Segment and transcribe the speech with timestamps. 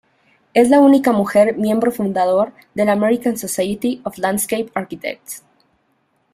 [0.55, 5.43] Es la única mujer miembro fundador del American Society of Landscape Architects.